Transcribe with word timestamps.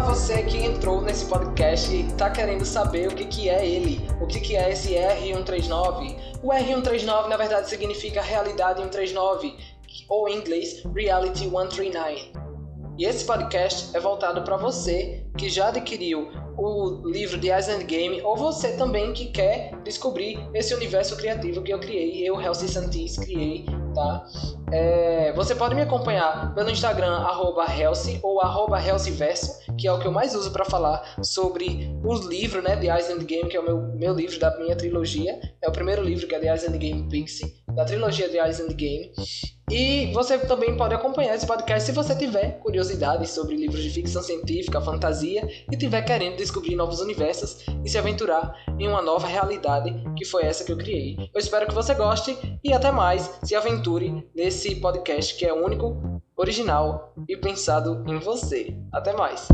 você 0.00 0.42
que 0.42 0.58
entrou 0.58 1.00
nesse 1.00 1.24
podcast 1.26 1.94
e 1.94 2.06
está 2.06 2.30
querendo 2.30 2.64
saber 2.64 3.08
o 3.08 3.14
que, 3.14 3.24
que 3.24 3.48
é 3.48 3.66
ele, 3.66 4.00
o 4.20 4.26
que, 4.26 4.40
que 4.40 4.56
é 4.56 4.70
esse 4.70 4.94
R139. 4.94 6.16
O 6.42 6.48
R139 6.48 7.28
na 7.28 7.36
verdade 7.36 7.68
significa 7.68 8.20
Realidade 8.20 8.80
139, 8.80 9.54
ou 10.08 10.28
em 10.28 10.36
inglês 10.36 10.82
Reality 10.94 11.44
139. 11.44 12.32
E 12.98 13.04
esse 13.04 13.24
podcast 13.24 13.96
é 13.96 14.00
voltado 14.00 14.42
para 14.42 14.56
você 14.56 15.24
que 15.36 15.48
já 15.48 15.68
adquiriu 15.68 16.28
o 16.56 17.08
livro 17.08 17.40
The 17.40 17.56
Eyes 17.56 17.82
Game 17.84 18.20
ou 18.22 18.36
você 18.36 18.76
também 18.76 19.12
que 19.12 19.26
quer 19.26 19.70
descobrir 19.84 20.38
esse 20.52 20.74
universo 20.74 21.16
criativo 21.16 21.62
que 21.62 21.72
eu 21.72 21.78
criei, 21.78 22.28
eu, 22.28 22.40
Helsi 22.40 22.68
Santis, 22.68 23.16
criei, 23.16 23.64
tá? 23.94 24.26
É, 24.72 25.32
você 25.32 25.54
pode 25.54 25.74
me 25.74 25.82
acompanhar 25.82 26.54
pelo 26.54 26.70
Instagram, 26.70 27.18
arroba 27.18 27.66
ou 28.22 28.40
arroba 28.40 28.78
que 29.78 29.86
é 29.86 29.92
o 29.92 29.98
que 29.98 30.06
eu 30.06 30.12
mais 30.12 30.34
uso 30.34 30.50
para 30.52 30.64
falar 30.64 31.02
sobre 31.22 31.90
os 32.04 32.26
livros, 32.26 32.62
né? 32.62 32.76
The 32.76 32.94
Eyes 32.94 33.24
Game, 33.24 33.48
que 33.48 33.56
é 33.56 33.60
o 33.60 33.64
meu, 33.64 33.78
meu 33.94 34.14
livro 34.14 34.38
da 34.38 34.56
minha 34.58 34.76
trilogia. 34.76 35.40
É 35.62 35.68
o 35.68 35.72
primeiro 35.72 36.02
livro 36.02 36.26
que 36.26 36.34
é 36.34 36.38
The 36.38 36.48
Eyes 36.48 36.68
Game 36.68 37.08
Pixie, 37.08 37.57
da 37.78 37.84
trilogia 37.84 38.28
The 38.28 38.44
Eyes 38.44 38.60
Game. 38.74 39.12
E 39.70 40.10
você 40.12 40.36
também 40.36 40.76
pode 40.76 40.94
acompanhar 40.94 41.36
esse 41.36 41.46
podcast 41.46 41.86
se 41.86 41.94
você 41.94 42.12
tiver 42.16 42.58
curiosidade 42.58 43.24
sobre 43.28 43.54
livros 43.54 43.84
de 43.84 43.90
ficção 43.90 44.20
científica, 44.20 44.80
fantasia 44.80 45.48
e 45.70 45.76
tiver 45.76 46.02
querendo 46.02 46.36
descobrir 46.36 46.74
novos 46.74 47.00
universos 47.00 47.64
e 47.84 47.88
se 47.88 47.96
aventurar 47.96 48.52
em 48.80 48.88
uma 48.88 49.00
nova 49.00 49.28
realidade 49.28 49.94
que 50.16 50.24
foi 50.24 50.42
essa 50.42 50.64
que 50.64 50.72
eu 50.72 50.76
criei. 50.76 51.30
Eu 51.32 51.38
espero 51.38 51.68
que 51.68 51.74
você 51.74 51.94
goste 51.94 52.36
e 52.64 52.72
até 52.72 52.90
mais, 52.90 53.38
se 53.44 53.54
aventure 53.54 54.26
nesse 54.34 54.74
podcast 54.76 55.36
que 55.36 55.46
é 55.46 55.52
único, 55.52 56.20
original 56.36 57.14
e 57.28 57.36
pensado 57.36 58.04
em 58.08 58.18
você. 58.18 58.74
Até 58.92 59.12
mais. 59.12 59.46